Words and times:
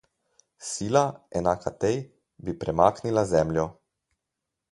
Sila, 0.67 1.01
enaka 1.41 1.73
tej, 1.83 1.99
bi 2.47 2.57
premaknila 2.65 3.27
Zemljo. 3.35 3.67